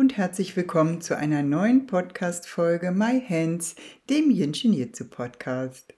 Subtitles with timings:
[0.00, 3.74] Und herzlich willkommen zu einer neuen Podcast-Folge My Hands,
[4.08, 5.92] dem Yin Jitsu Podcast.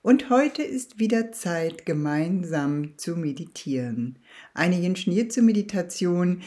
[0.00, 4.20] Und heute ist wieder Zeit, gemeinsam zu meditieren.
[4.54, 6.42] Eine Yin Jitsu Meditation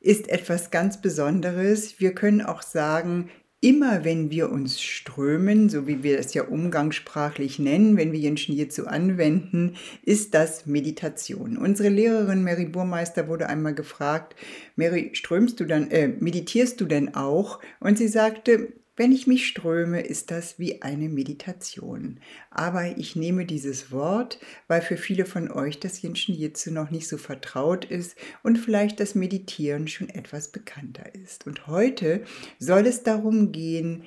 [0.00, 2.00] ist etwas ganz Besonderes.
[2.00, 3.28] Wir können auch sagen,
[3.64, 8.54] immer wenn wir uns strömen, so wie wir es ja umgangssprachlich nennen, wenn wir Jenschen
[8.54, 11.56] hierzu anwenden, ist das Meditation.
[11.56, 14.36] Unsere Lehrerin Mary Burmeister wurde einmal gefragt,
[14.76, 17.58] Mary, strömst du dann, äh, meditierst du denn auch?
[17.80, 22.20] Und sie sagte, wenn ich mich ströme, ist das wie eine Meditation.
[22.50, 27.08] Aber ich nehme dieses Wort, weil für viele von euch das Jinshin Jitsu noch nicht
[27.08, 31.46] so vertraut ist und vielleicht das Meditieren schon etwas bekannter ist.
[31.46, 32.22] Und heute
[32.58, 34.04] soll es darum gehen,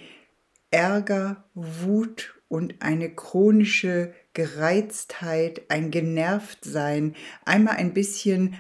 [0.71, 8.55] Ärger, Wut und eine chronische Gereiztheit, ein Genervtsein, einmal ein bisschen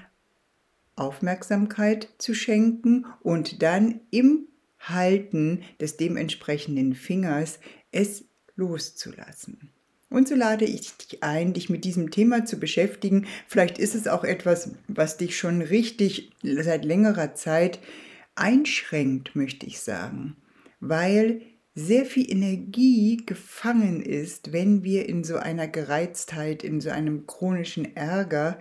[0.95, 4.47] Aufmerksamkeit zu schenken und dann im
[4.79, 7.59] Halten des dementsprechenden Fingers
[7.91, 8.25] es
[8.55, 9.71] loszulassen.
[10.09, 13.27] Und so lade ich dich ein, dich mit diesem Thema zu beschäftigen.
[13.47, 17.79] Vielleicht ist es auch etwas, was dich schon richtig seit längerer Zeit
[18.35, 20.37] einschränkt, möchte ich sagen,
[20.79, 21.41] weil
[21.79, 27.95] sehr viel Energie gefangen ist, wenn wir in so einer Gereiztheit, in so einem chronischen
[27.95, 28.57] Ärger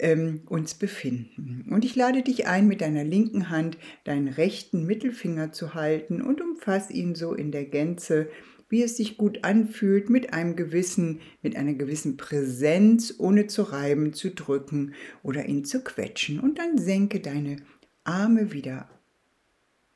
[0.00, 1.64] ähm, uns befinden.
[1.70, 6.40] Und ich lade dich ein, mit deiner linken Hand deinen rechten Mittelfinger zu halten und
[6.40, 8.28] umfass ihn so in der Gänze,
[8.68, 14.12] wie es sich gut anfühlt, mit einem gewissen, mit einer gewissen Präsenz, ohne zu reiben,
[14.12, 16.40] zu drücken oder ihn zu quetschen.
[16.40, 17.58] Und dann senke deine
[18.02, 18.90] Arme wieder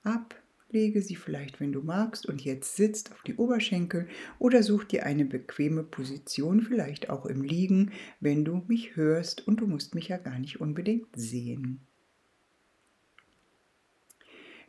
[0.04, 0.40] ab
[0.72, 4.08] Lege sie vielleicht, wenn du magst, und jetzt sitzt auf die Oberschenkel
[4.38, 9.60] oder such dir eine bequeme Position, vielleicht auch im Liegen, wenn du mich hörst und
[9.60, 11.80] du musst mich ja gar nicht unbedingt sehen.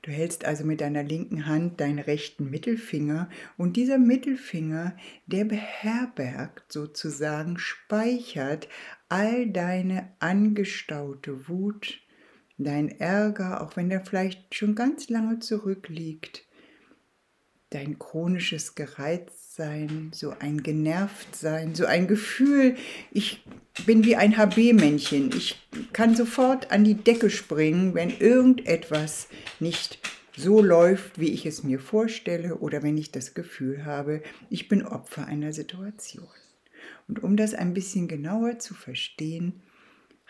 [0.03, 4.97] Du hältst also mit deiner linken Hand deinen rechten Mittelfinger und dieser Mittelfinger,
[5.27, 8.67] der beherbergt sozusagen, speichert
[9.09, 12.01] all deine angestaute Wut,
[12.63, 16.45] dein Ärger, auch wenn der vielleicht schon ganz lange zurückliegt,
[17.69, 22.75] dein chronisches Gereiztsein, so ein Genervtsein, so ein Gefühl,
[23.11, 23.43] ich
[23.85, 25.57] bin wie ein HB-Männchen, ich
[25.93, 29.29] kann sofort an die Decke springen, wenn irgendetwas
[29.59, 29.99] nicht
[30.35, 34.85] so läuft, wie ich es mir vorstelle oder wenn ich das Gefühl habe, ich bin
[34.85, 36.27] Opfer einer Situation.
[37.07, 39.61] Und um das ein bisschen genauer zu verstehen,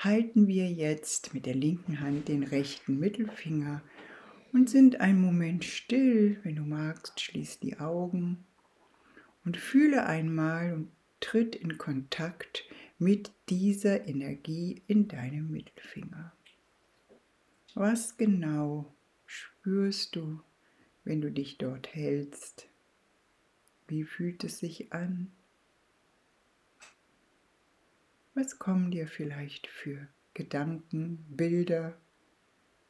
[0.03, 3.83] halten wir jetzt mit der linken Hand den rechten Mittelfinger
[4.51, 6.39] und sind einen Moment still.
[6.43, 8.43] Wenn du magst, schließ die Augen
[9.45, 12.65] und fühle einmal und tritt in Kontakt
[12.97, 16.33] mit dieser Energie in deinem Mittelfinger.
[17.75, 18.91] Was genau
[19.27, 20.41] spürst du,
[21.03, 22.67] wenn du dich dort hältst?
[23.87, 25.31] Wie fühlt es sich an?
[28.33, 31.97] Was kommen dir vielleicht für Gedanken, Bilder,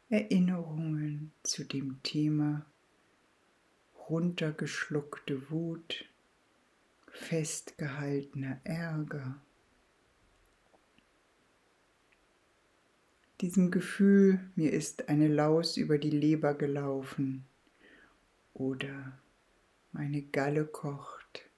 [0.10, 2.64] Erinnerungen zu dem Thema
[4.08, 6.06] runtergeschluckte Wut,
[7.08, 9.42] festgehaltener Ärger?
[13.42, 17.46] Diesem Gefühl, mir ist eine Laus über die Leber gelaufen
[18.54, 19.18] oder
[19.92, 21.51] meine Galle kocht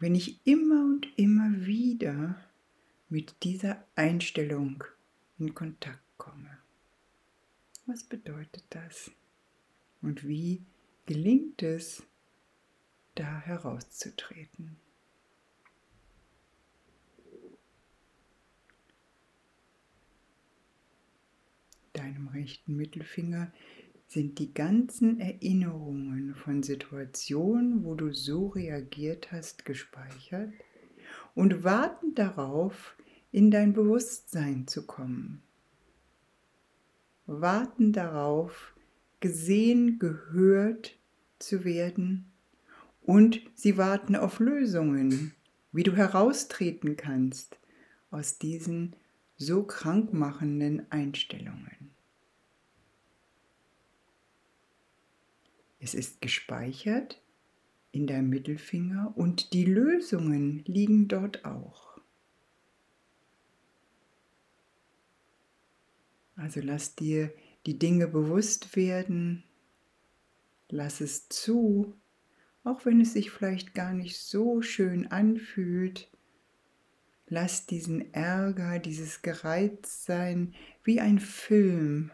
[0.00, 2.42] wenn ich immer und immer wieder
[3.10, 4.82] mit dieser Einstellung
[5.38, 6.58] in Kontakt komme.
[7.84, 9.10] Was bedeutet das?
[10.00, 10.64] Und wie
[11.04, 12.02] gelingt es,
[13.14, 14.76] da herauszutreten?
[21.92, 23.52] Deinem rechten Mittelfinger
[24.10, 30.52] sind die ganzen Erinnerungen von Situationen, wo du so reagiert hast, gespeichert
[31.36, 32.96] und warten darauf,
[33.30, 35.42] in dein Bewusstsein zu kommen.
[37.26, 38.74] Warten darauf,
[39.20, 40.98] gesehen, gehört
[41.38, 42.32] zu werden
[43.02, 45.34] und sie warten auf Lösungen,
[45.70, 47.60] wie du heraustreten kannst
[48.10, 48.96] aus diesen
[49.36, 51.79] so krankmachenden Einstellungen.
[55.80, 57.20] Es ist gespeichert
[57.90, 61.98] in deinem Mittelfinger und die Lösungen liegen dort auch.
[66.36, 67.32] Also lass dir
[67.66, 69.44] die Dinge bewusst werden,
[70.68, 71.94] lass es zu,
[72.64, 76.10] auch wenn es sich vielleicht gar nicht so schön anfühlt.
[77.26, 82.10] Lass diesen Ärger, dieses Gereiztsein wie ein Film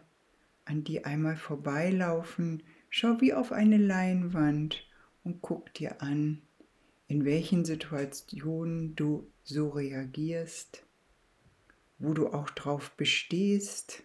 [0.65, 2.63] an dir einmal vorbeilaufen.
[2.89, 4.85] Schau wie auf eine Leinwand
[5.23, 6.41] und guck dir an,
[7.07, 10.83] in welchen Situationen du so reagierst,
[11.99, 14.03] wo du auch drauf bestehst,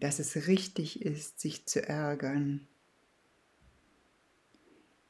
[0.00, 2.66] dass es richtig ist, sich zu ärgern.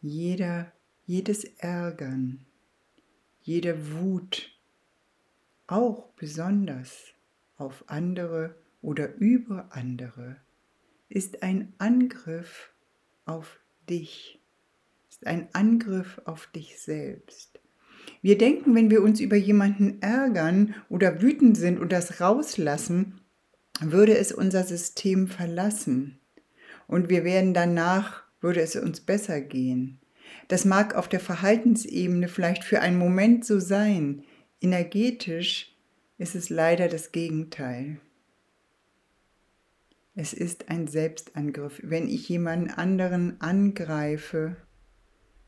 [0.01, 0.73] Jeder,
[1.07, 2.45] jedes Ärgern,
[3.43, 4.51] jede Wut,
[5.67, 7.13] auch besonders
[7.57, 10.37] auf andere oder über andere,
[11.09, 12.71] ist ein Angriff
[13.25, 13.59] auf
[13.89, 14.41] dich,
[15.09, 17.61] ist ein Angriff auf dich selbst.
[18.23, 23.21] Wir denken, wenn wir uns über jemanden ärgern oder wütend sind und das rauslassen,
[23.81, 26.19] würde es unser System verlassen
[26.87, 29.99] und wir werden danach, würde es uns besser gehen.
[30.49, 34.23] Das mag auf der Verhaltensebene vielleicht für einen Moment so sein,
[34.61, 35.75] energetisch
[36.19, 38.01] ist es leider das Gegenteil.
[40.19, 41.79] Es ist ein Selbstangriff.
[41.85, 44.57] Wenn ich jemanden anderen angreife,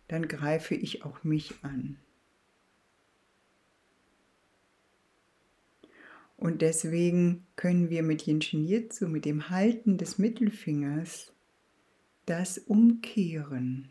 [0.08, 1.96] dann greife ich auch mich an.
[6.36, 11.32] Und deswegen können wir mit Jinshin Jitsu, mit dem Halten des Mittelfingers,
[12.26, 13.88] das umkehren.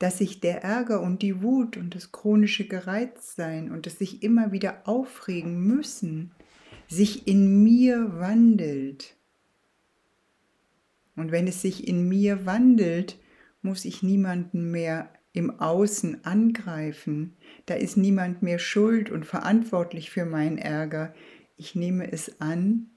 [0.00, 4.50] Dass sich der Ärger und die Wut und das chronische Gereiztsein und das sich immer
[4.50, 6.32] wieder aufregen müssen,
[6.88, 9.14] sich in mir wandelt.
[11.16, 13.18] Und wenn es sich in mir wandelt,
[13.60, 17.36] muss ich niemanden mehr im Außen angreifen.
[17.66, 21.14] Da ist niemand mehr schuld und verantwortlich für meinen Ärger.
[21.56, 22.88] Ich nehme es an.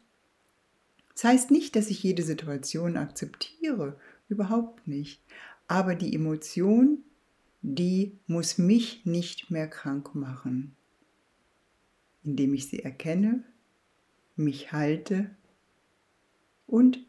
[1.14, 4.00] Das heißt nicht, dass ich jede Situation akzeptiere,
[4.30, 5.22] überhaupt nicht.
[5.68, 7.00] Aber die Emotion,
[7.62, 10.76] die muss mich nicht mehr krank machen,
[12.24, 13.44] indem ich sie erkenne
[14.36, 15.30] mich halte
[16.68, 17.00] und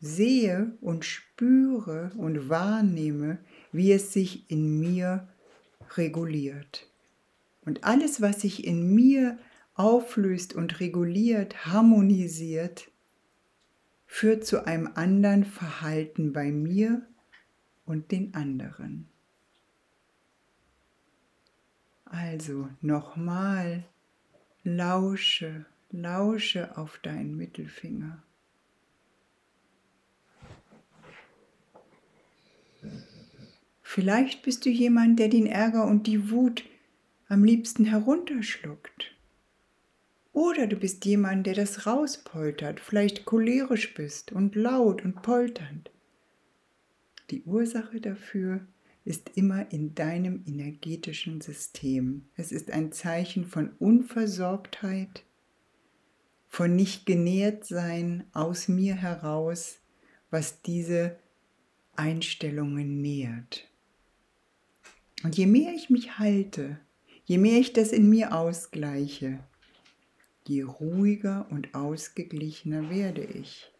[0.00, 3.38] sehe und spüre und wahrnehme,
[3.72, 5.28] wie es sich in mir
[5.96, 6.86] reguliert.
[7.64, 9.38] Und alles, was sich in mir
[9.74, 12.90] auflöst und reguliert, harmonisiert,
[14.06, 17.06] führt zu einem anderen Verhalten bei mir
[17.86, 19.08] und den anderen.
[22.04, 23.84] Also nochmal,
[24.62, 28.22] lausche Lausche auf deinen Mittelfinger.
[33.80, 36.64] Vielleicht bist du jemand, der den Ärger und die Wut
[37.28, 39.14] am liebsten herunterschluckt.
[40.32, 45.92] Oder du bist jemand, der das rauspoltert, vielleicht cholerisch bist und laut und polternd.
[47.30, 48.66] Die Ursache dafür
[49.04, 52.24] ist immer in deinem energetischen System.
[52.36, 55.24] Es ist ein Zeichen von Unversorgtheit,
[56.54, 59.80] von nicht genährt sein aus mir heraus,
[60.30, 61.18] was diese
[61.96, 63.68] Einstellungen nährt.
[65.24, 66.78] Und je mehr ich mich halte,
[67.24, 69.40] je mehr ich das in mir ausgleiche,
[70.46, 73.72] je ruhiger und ausgeglichener werde ich.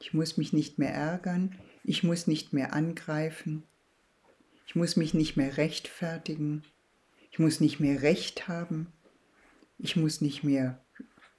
[0.00, 3.64] Ich muss mich nicht mehr ärgern, ich muss nicht mehr angreifen,
[4.66, 6.64] ich muss mich nicht mehr rechtfertigen,
[7.30, 8.86] ich muss nicht mehr Recht haben,
[9.78, 10.82] ich muss nicht mehr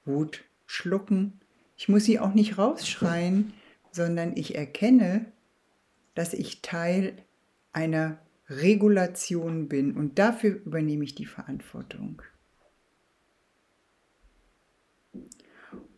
[0.04, 1.40] Wut schlucken.
[1.76, 3.52] Ich muss sie auch nicht rausschreien,
[3.90, 5.26] sondern ich erkenne,
[6.14, 7.16] dass ich Teil
[7.72, 8.18] einer
[8.48, 12.22] Regulation bin und dafür übernehme ich die Verantwortung.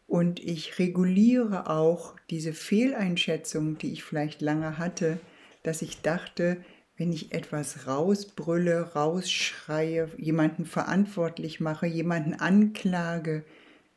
[0.07, 5.19] Und ich reguliere auch diese Fehleinschätzung, die ich vielleicht lange hatte,
[5.63, 6.65] dass ich dachte,
[6.97, 13.45] wenn ich etwas rausbrülle, rausschreie, jemanden verantwortlich mache, jemanden anklage,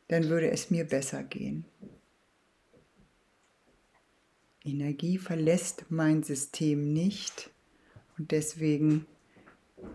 [0.10, 1.66] dann würde es mir besser gehen.
[4.66, 7.50] Energie verlässt mein System nicht
[8.18, 9.06] und deswegen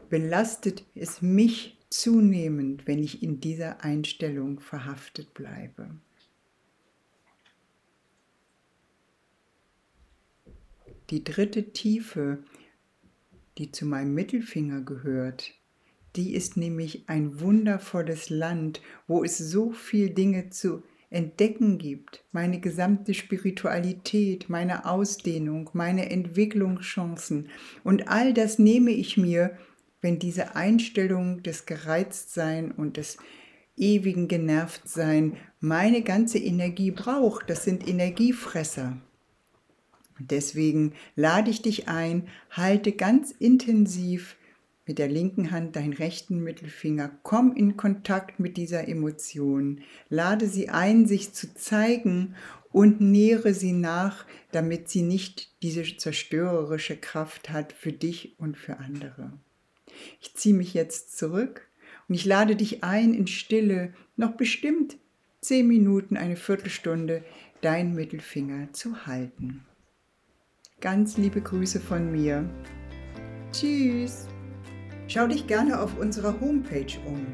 [0.09, 5.91] belastet es mich zunehmend, wenn ich in dieser Einstellung verhaftet bleibe.
[11.11, 12.43] Die dritte Tiefe,
[13.59, 15.53] die zu meinem Mittelfinger gehört,
[16.17, 22.61] die ist nämlich ein wundervolles Land, wo es so viel Dinge zu Entdecken gibt, meine
[22.61, 27.51] gesamte Spiritualität, meine Ausdehnung, meine Entwicklungschancen.
[27.85, 29.57] Und all das nehme ich mir,
[30.01, 33.17] wenn diese Einstellung des Gereiztsein und des
[33.77, 37.49] ewigen Genervtsein meine ganze Energie braucht.
[37.49, 38.99] Das sind Energiefresser.
[40.19, 44.37] deswegen lade ich dich ein, halte ganz intensiv
[44.87, 50.69] mit der linken Hand deinen rechten Mittelfinger, komm in Kontakt mit dieser Emotion, lade sie
[50.69, 52.35] ein, sich zu zeigen
[52.71, 58.79] und nähere sie nach, damit sie nicht diese zerstörerische Kraft hat für dich und für
[58.79, 59.33] andere.
[60.21, 61.69] Ich ziehe mich jetzt zurück
[62.09, 64.97] und ich lade dich ein, in Stille noch bestimmt
[65.41, 67.23] zehn Minuten, eine Viertelstunde
[67.61, 69.65] deinen Mittelfinger zu halten.
[70.81, 72.49] Ganz liebe Grüße von mir.
[73.53, 74.27] Tschüss.
[75.07, 77.27] Schau dich gerne auf unserer Homepage um